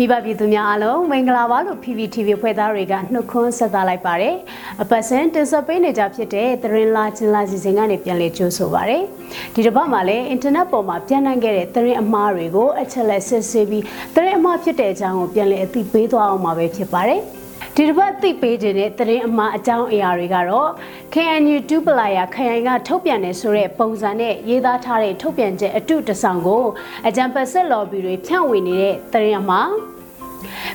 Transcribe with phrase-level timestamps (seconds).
[0.00, 4.34] မိဘပြည်သူများအားလုံးမင်္ဂလာပါလို့ PPTV ဖွဲ့သားတွေကနှုတ်ခွန်းဆက်သလိုက်ပါတယ်။
[4.82, 9.02] အပတ်စဉ်တင်ဆက်ပေးနေကြဖြစ်တဲ့သတင်းလာချင်းလာစီစဉ်ကနေပြန်လည်ကြိုးဆိုပါရယ်။
[9.54, 17.22] ဒီတစ်ပတ်မှာလည်းအင်တာနက်ပေါ်မှာပြန့်နှံ့ခဲ့တဲ့သတင်းအမှားတွေကိုအချက်လက်စစ်ဆေးပြီးသတင်းအမှားဖြစ်တဲ့အကြောင်းကိုပြန်လည်အသိပေးသွားအောင်မှာပဲဖြစ်ပါတယ်။
[17.80, 20.70] ဒီတစ်ပတ်သိပေးခြင်းတဲ့သတင်းအမှားအကြောင်းအရာတွေကတော့
[21.14, 26.64] KNU ဒူပလာယာခရိုင်ကထုတ်ပြန်တယ်ဆိုတဲ့ပုံစံနဲ့ရေးသားထားတဲ့ထုတ်ပြန်ချက်အတုတဆောင်ကို
[27.08, 29.70] အကြံပတ်ဆက်လော်ဘီတွေဖြန့်ဝေနေတဲ့သတင်းအမှား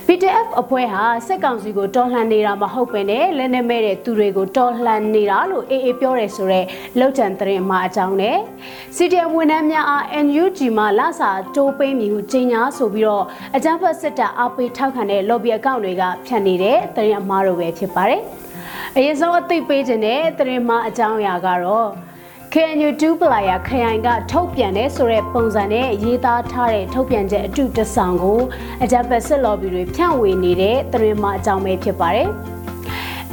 [0.08, 6.66] PDF အဖွဲ့ဟာစက်ကောင်စီကိုတော်လှန်နေတာမဟုတ်ပဲနဲ့လက်နက်မဲ့တဲ့သူတွေကိုတော်လှန်နေတာလို့အေးအေးပြောတယ်ဆိုတော့
[7.00, 8.38] လောက်ချန်သတင်းမှာအကြောင်းနဲ့
[8.96, 18.22] CDM ဝန်ထမ်းများအား NUG မှာလစာတိုးပေးမည်ဟုကြေညာဆိုပြီးတော့အကြမ်းဖက်စစ်တပ်အပိထောက်ခံတဲ့ lobby အကောင့်တွေကဖြန့်နေတဲ့သတင်းအမှားတွေပဲဖြစ်ပါတယ်။
[18.96, 21.90] အရင်ဆုံးအသိပေးခြင်းတဲ့သတင်းမှာအကြောင်းအရာကတော့
[22.56, 28.40] KNU 2 player ခရိုင်ကထုတ်ပြန်တဲ့ဆိုတဲ့ပုံစံနဲ့ရေးသားထားတဲ့ထုတ်ပြန်ချက်အတုတဆောင်ကို
[28.84, 32.30] အကြပ်ပတ်စစ်လော်ဘီတွေဖြန့်ဝေနေတဲ့သတင်းမှအကြောင်းပဲဖြစ်ပါတယ်။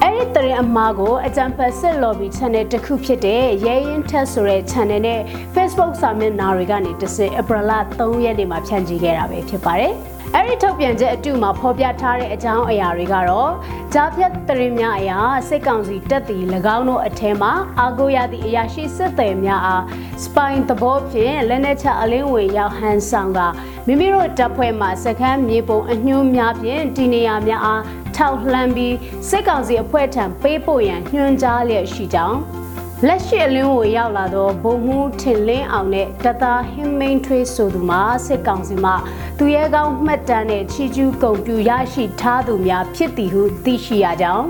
[0.02, 5.20] အဲ့ဒီသတင်းအမှားကိုအကြံဖတ်စစ် lobby channel တစ်ခုဖြစ်တဲ့ရဲရင်ထက်ဆိုတဲ့ channel နဲ့
[5.54, 7.64] Facebook စာမျက်နှာတွေကနေတစ်စက် April
[7.98, 9.94] 3ရက်နေ့မှာဖြန့်ချိခဲ့တာပဲဖြစ်ပါတယ်။
[10.34, 13.52] အဲ့ဒီထုတ်ပြန်ချက်အတူမှာဖော်ပြထားတဲ့အကြောင်းအရာတွေကတော့
[13.94, 16.36] ကြားဖြတ်တရင်များအရာစစ်ကောင်စီတက်တီ၎
[16.76, 19.84] င်းတို့အထက်မှာအာကိုရသည့်အရာရှိစစ်သည်များအား
[20.24, 23.40] စပိုင်သဘောဖြင့်လက်နက်ချအလင်းဝေရောက်ဟန်ဆောင်က
[23.86, 27.82] မိမိတို့တပ်ဖွဲ့မှစခန်းမြေပုံအညွှန်းများဖြင့်တီနေယာများအား
[28.22, 28.96] ထောက်လှမ်းပြီး
[29.28, 32.38] စစ်ကောင်စီအဖွဲ့ထံပေးပို့ရန်ညွှန်ကြားလျက်ရှိကြောင်း
[33.06, 38.92] လက်ရှိအလင်းကိုရောက်လာသောဘုံမှုထင်လင်းအောင်နဲ့တသားဟင်းမိန်ထွေးဆိုသူမှာစစ်ကောင်စီမှ
[39.38, 44.46] သူရဲကောင်းမှတ်တမ်းနဲ့ချီကျူးကုန်ပြူရရှိထားသူများဖြစ်သည်ဟုသိရှိရကြောင်း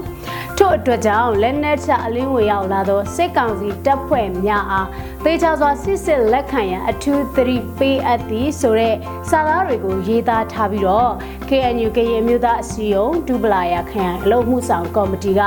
[0.56, 4.88] ထို့အတွက်ကြောင့်လက်နက်ချအလင်းဝင်ရောက်လာသောစစ်ကောင်စီတပ်ဖွဲ့များအား
[5.24, 8.94] သေချာစွာစစ်စစ်လက်ခံရန်အထူးသတိပေးအပ်သည်ဆိုတဲ့
[9.30, 11.10] စာသားတွေကိုရေးသားထားပြီးတော့
[11.48, 15.40] KNU ကရင်မျိုးသားအစည်းအရုံးဒူပလာယာခရိုင်အလုံးမှုဆောင်ကော်မတီက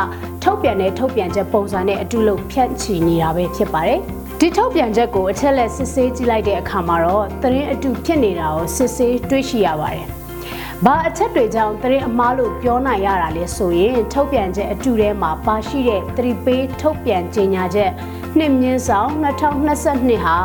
[0.44, 4.00] ထုတ်ပြန်တဲ့ထုတ်ပြန်ချက်ပုံစံနဲ့အတူလို့ဖြန့်ချီနေတာပဲဖြစ်ပါတယ်။
[4.39, 10.05] ဒီထုတ်ပြန်ချက်ကိုအချက်လက်စစ်ဆေးကြည့်လိုက်တဲ့အခါမှာတော့သတင်းအတူဖြစ်နေတာကိုစစ်ဆေးတွေ့ရှိရပါတယ်။
[10.85, 17.91] ဘာအချက်တွေကြောင့်သတင်းအမှားလို့ပြောနိုင်ရတာလဲဆိုရင်ထုတ်ပြန်ချက်အတူထဲမှာပါရှိတဲ့သတိပေးထုတ်ပြန်ကြေညာချက်
[18.39, 20.38] နှစ်မြင်းဆောင်2022ဟာ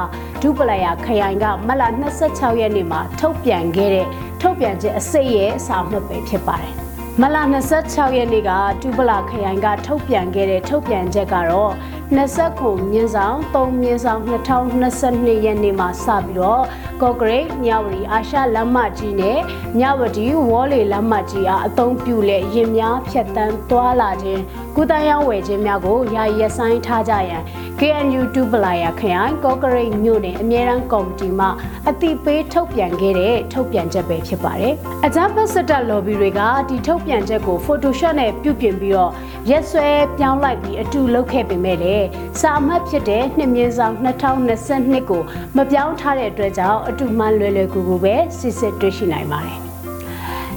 [0.43, 1.83] ဒုပလယာခရိုင်ကမလ
[2.23, 4.07] 26ရက်နေ့မှာထုတ်ပြန်ခဲ့တဲ့
[4.41, 6.75] ထုတ်ပြန်ချက်အစိတ်ရဲ့အစာမှတ်ပဲဖြစ်ပါတယ်။
[7.23, 7.37] မလ
[7.79, 8.51] 26ရက်နေ့က
[8.83, 11.73] တူပလာခရိုင်ကထုတ်ပြန်ခဲ့တဲ့ထုတ်ပြန်ချက်ကတော့
[12.17, 16.63] 29မြင်းဆောင်3မြင်းဆောင်2022ရက်နေ့မှာစပြီးတော့
[17.03, 19.39] ကော့ဂရိတ်မြဝတီအာရှလမ်းမကြီးနဲ့
[19.79, 24.43] မြဝတီဝေါ်လေလမ်းမကြီးအားအသုံးပြုလက်ရင်များဖြတ်တန်းသွားလာခြင်း
[24.77, 27.43] ကုသရေးဝယ်ခြင်းများကိုယာယီရပ်ဆိုင်းထားကြရန်
[27.81, 31.47] KNU တူပလာယာခရိုင်ကော့ဂရိတ်မြို့နယ်အမြဲတမ်းကော်မတီမှ
[31.89, 34.75] အတိပေးထုတ်ပြန်ခဲ့တဲ့ထုတ်ပြန်ချက်ပဲဖြစ်ပါတယ်။
[35.07, 39.13] အကြမ်းဖက်စစ်တပ် lobby တွေကဒီထုတ်ပြန်ချက်ကို Photoshop နဲ့ပြုပြင်ပြီးတော့
[39.51, 42.07] ရက်စွဲပြောင်းလိုက်ပြီးအတူလုပ်ခဲ့ပေမဲ့လည်း
[42.41, 45.23] စာအမှတ်ဖြစ်တဲ့နှစ်မြင့်ဆောင်2022ကို
[45.57, 49.61] မပြောင်းထားတဲ့အတွက်ကြောင့်အတူမှန်လွယ်လွယ်ကူကူပဲစစ်စစ်တွေ့ရှိနိုင်ပါတယ်။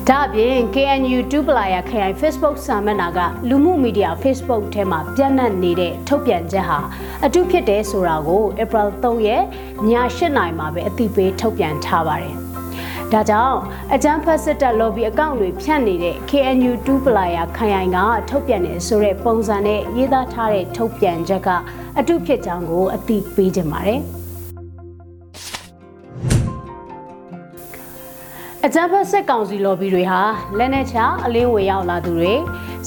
[0.09, 3.19] ဒါ့အပြင် KNU 2 player ခရိုင် Facebook စာမျက်နှာက
[3.49, 6.79] လူမှုမီဒီယာ Facebook ထဲမှာပြန့်နှံ့နေတဲ့ထုတ်ပြန်ချက်ဟာ
[7.25, 9.43] အတူဖြစ်တဲ့ဆိုတာကို April 3ရက်ည
[9.91, 12.35] 8:00နာရီမှာပဲအသိပေးထုတ်ပြန်ထားပါတယ်။
[13.11, 13.57] ဒါကြောင့်
[13.93, 17.97] အကြမ်းဖက်စစ်တပ် lobby အကောင့်တွေဖြန့်နေတဲ့ KNU 2 player ခရိုင်က
[18.29, 21.49] ထုတ်ပြန်နေဆိုတဲ့ပုံစံနဲ့ရေးသားထားတဲ့ထုတ်ပြန်ချက်က
[21.99, 24.01] အတုဖြစ်ကြောင်းကိုအသိပေးကြပါတယ်
[28.65, 30.21] အကြမ်းဖက်စစ်ကောင်စီ lobby တွေဟာ
[30.57, 32.33] လက်နက်ချအလင်းဝေရောက်လာသူတွေ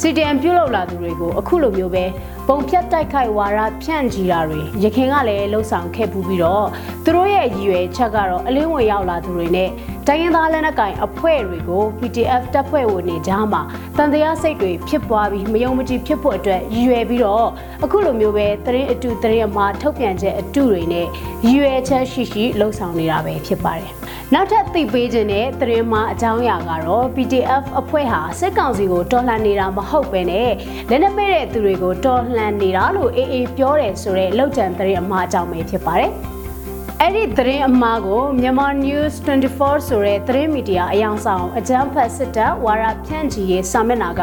[0.01, 2.05] CDM ပြုတ်လောက်လာသူတွေကိုအခုလိုမျိုးပဲ
[2.49, 6.67] ပုံဖြတ်တိုက်ခိုက်ဝါဒဖြန့်ချီတာတွေရခင်ကလည်းလှုပ်ဆောင်ခဲ့ပူးပြီးတော့
[7.05, 9.71] သူတို့ရဲ့ရည်ရွယ်ချက်ကတော့အလင်းဝင်ရောက်လာသူတွေနဲ့
[10.07, 13.63] တိုင်းရင်းသားလက်နက်ကိုင်အဖွဲ့တွေကို PDF တပ်ဖွဲ့ဝင်တွေကြားမှာ
[13.97, 17.47] တန်တရားစိတ်တွေဖြစ်ပွားပြီးမယုံမကြည်ဖြစ်ဖို့အတွက်ရည်ရွယ်ပြီးတော့
[17.85, 21.07] အခုလိုမျိုးပဲသတင်းအတူသတင်းအမှားထုတ်ပြန်ချက်အတူတွေနဲ့
[21.47, 23.93] ရည်ရွယ်ချက်ရှိရှိလှုပ်ဆောင်နေတာပဲဖြစ်ပါတယ်။
[24.35, 30.51] နောက်ထပ်သိပေးခြင်းတဲ့သတင်းမှာအကြောင်းအရာကတော့ PDF အဖွဲ့ဟာစစ်ကောင်စီကိုတော်လှန်နေတာမဟုတ်ပဲနဲ့
[30.91, 36.13] လက်နက်မဲ့တဲ့သူတွေကိုတော်လှန်နေတာလို့အေးအေးပြောတယ်ဆိုတဲ့လောက်ကျန်သတင်းအမှားအကြောင်းပဲဖြစ်ပါတယ်။
[37.01, 39.15] အဲ့ဒီသတင်းအမှားကိုမြန်မာ News
[39.57, 44.23] 24ဆိုတဲ့သတင်းမီဒီယာအယောင်ဆောင်အကြမ်းဖက်စစ်တပ်ဝါရဖြန့်ချီရေးစာမျက်နှာက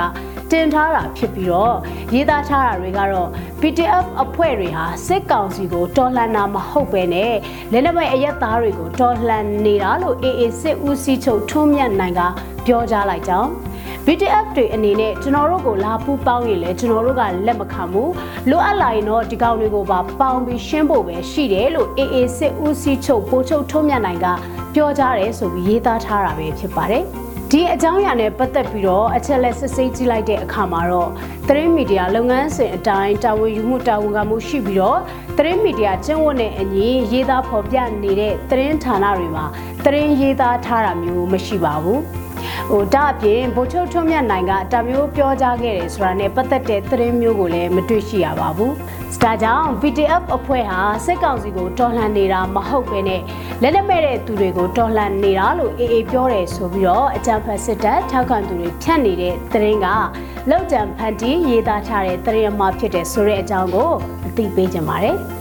[0.51, 1.75] တင်ထားတာဖြစ်ပြီးတော့
[2.13, 3.29] ရေးသားထားတာတွေကတော့
[3.61, 7.33] PDF အဖွဲ့တွေဟာစစ်ကောင်စီကိုတော်လှန်တာမဟုတ်ပဲနဲ့
[7.71, 12.21] လက်နက်မဲ့အရက်သားတွေကိုတော်လှန်နေတာလို့ AA စစ်ဦးစီးချုပ်ထွန်းမြတ်နိုင်က
[12.65, 13.49] ပြောကြားလိုက်ကြောင်း
[14.05, 18.11] BTF တွေအနေနဲ့ကျွန်တော်တို့ကိုလာပူပေါင်းရင်လည်းကျွန်တော်တို့ကလက်မခံဘူး
[18.49, 24.27] လိုအပ်လာရင်တော့ဒီကောင်တွေကိုပါပေါင်းပြီးရှင်းဖို့ပဲရှိတယ်လို့ AA စစ်ဦးစီးချုပ်ပိုးချုပ်ထုံးမြတ်နိုင်က
[24.73, 27.03] ပြောကြားတယ်ဆိုပြီးရေးသားထားတာပဲဖြစ်ပါတယ်
[27.51, 31.09] ဒီအကြောင်းအရာနဲ့ပတ်သက်ပြီးတော့အချက်လက်စစ်ဆေးကြည့်လိုက်တဲ့အခါမှာတော့
[31.47, 34.99] သတင်းမီဒီယာလုပ်ငန်းစဉ်အတိုင်းတာဝန်ယူမှုတာဝန်ခံမှုရှိပြီးတော့
[35.37, 39.45] သတင်းမီဒီယာကျင့်ဝတ်နဲ့အညီရေးသားဖော်ပြနေတဲ့သတင်းဌာနတွေမှာ
[39.85, 42.01] သတင်းရေးသားထားတာမျိုးမရှိပါဘူး
[42.69, 48.73] ဟိုဒါအပြင်ဗိုလ်ချုပ်ထွန်းမြတ်နိုင်ကတာမျိုးပြောကြားခဲ့တယ်ဆိုတာနဲ့ပတ်သက်တဲ့သတင်းမျိုးကိုလည်းမတွေ့ရှိရပါဘူး။
[49.23, 53.21] ဒါကြောင့် PDF အဖွဲ့ဟာစစ်ကောင်စီကိုတော်လှန်နေတာမဟုတ်ဘဲနဲ့
[53.61, 59.87] လက်လက်မဲ့တဲ့သူတွေကိုတော်လှန်နေတာလို့အေးအေးပြောတယ်ဆိုပြီးတော့အကြံဖတ်စစ်တပ်ထောက်ခံသူတွေဖြတ်နေတဲ့သတင်းက
[60.49, 63.89] လောက်တံဖန်တီးရေးသားထားတဲ့သတင်းအမှားဖြစ်တဲ့ဆိုတဲ့အကြောင်းကို
[64.27, 65.17] အသိပေးကြပါမယ်။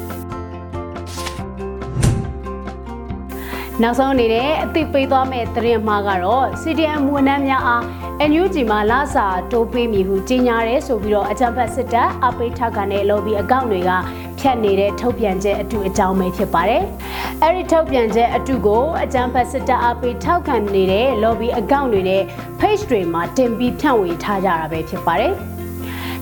[3.83, 7.83] နောက်ဆုံးအနေနဲ့အသိပေးသွားမယ့်သတင်းမှာကတော့ CDM ဝန်ထမ်းများအား
[8.31, 13.91] NUG မှာလာစာတိုးပေးမည်ဟုကြေညာရဲဆိုပြီးတော့အကြံဖတ်စစ်တပ်အပိထောက်ကန်တဲ့ lobby အကောင့်တွေက
[14.39, 16.83] ဖြတ်နေတဲ့ထုတ်ပြန်ချက်အတူအကြောင်းပဲဖြစ်ပါတယ်။
[17.43, 22.23] အဲဒီထုတ်ပြန်ချက်အတူကိုအကြံဖတ်စစ်တပ်အပိထောက်ကန်နေတဲ့ lobby အကောင့်တွေနဲ့
[22.61, 25.35] page တွေမှာတင်ပြီးဖြန့်ဝေထားကြတာပဲဖြစ်ပါတယ်။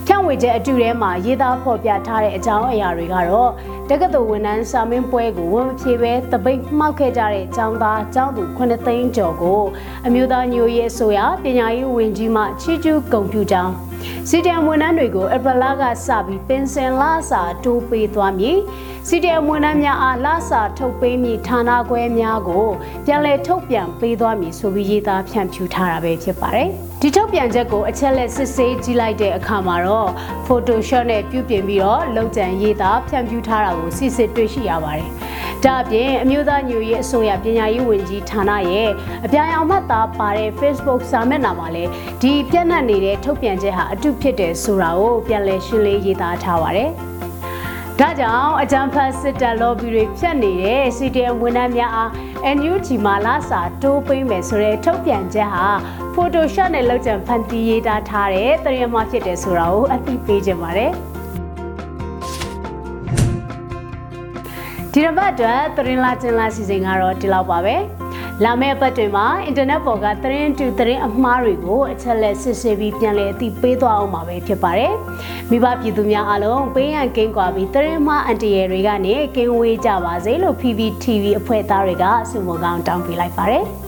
[0.06, 3.50] ဖြန့်ဝေချက်အတူထဲမှာရေးသားဖော်ပြထားတဲ့အကြောင်းအရာတွေကတော့
[3.90, 9.60] တက္ကသိုလ်ဝန်ထမ်းစာမင်းပွဲကိုဝန်မဖြေပဲတပိတ်မှောက်ခဲ့ကြတဲ့ကျောင်းသားကျောင်းသူ9သိန်းကျော်ကို
[10.06, 13.87] အမျိုးသားညိုရေးအစိုးရပညာရေးဝန်ကြီးမှချီးကျူးဂုဏ်ပြုကြောင်း
[14.28, 18.58] စီတံဝန်ထမ်းတွေကိုအပလာကစပြီးပင်စင်လာစာတိုးပေးသွားမည်
[19.08, 22.66] စီတံဝန်ထမ်းများအားလာစာထုတ်ပေးမည်ဌာနခွဲများကို
[23.06, 26.68] ပြန်လည်ထုတ်ပြန်ပေးသွားမည်ဆိုပြီးရေးသားဖြန့်ဖြူးထားတာပဲဖြစ်ပါတယ်
[27.00, 30.10] ဒီထုတ်ပြန်ချက်ကိုအချက်လက်စစ်ဆေးကြည့်လိုက်တဲ့အခါမှာတော့
[30.46, 35.10] Photoshop နဲ့ပြုပြင်ပြီးတော့လုံခြံရေးသားဖြန့်ဖြူးထားတာကိုစစ်စစ်တွေ့ရှိရပါတယ်။
[35.64, 38.90] ဒါအပြင်အမျိုးသားညွရေးအစိုးရပညာရေးဝန်ကြီးဌာနရဲ့
[39.24, 41.90] အပြာရောင်မှတ်သားပါတဲ့ Facebook စာမျက်နှာမှာလည်း
[42.22, 46.90] ဒီပြန့်နှံ့နေတဲ့ထုတ်ပြန်ချက်ဟာအတုဖြစ်တယ်ဆိုတာကိုပြန်လည်ရှင်းလင်းရေးသားထားပါတယ်။
[47.98, 52.10] ဒါကြောင့်အကြံဖတ်စစ်တပ် lobby တွေဖြတ်နေတဲ့ CDM ဝန်ထမ်းများအား
[52.56, 55.66] NUG မှာလာစာတိုးပေးမယ်ဆိုတဲ့ထုတ်ပြန်ချက်ဟာ
[56.14, 60.92] Photoshop နဲ့လောက်ကျန်ဖန်တီးရေးသားထားတဲ့သတင်းမှဖြစ်တယ်ဆိုတာကိုအသိပေးခြင်းပါတယ်
[64.98, 67.76] ဒီတစ်ပတ်အတွက်သတင်းလာကျင်လာစီစဉ်ကတော့ဒီလောက်ပါပဲ။
[68.44, 74.92] လာမယ့်အပတ်တွေမှာအင်တာနက်ပေါ်ကသတင်းတူသတင်းအမှားတွေကိုအချက်လက်စစ်ဆေးပြီးပြန်လည်အသိပေးသွားအောင်ပါပဲဖြစ်ပါတယ်။
[75.50, 83.66] မိဘပြည်သူများအားလုံးပေးရန်ကင်းကွာပြီးသတင်းမှားအန်တီရယ်တွေကနေကင်းဝေးကြပါစေလို့ PPTV အဖွဲ့သားတွေကဆုမွန်ကောင်းတောင်းပေးလိုက်ပါတယ်။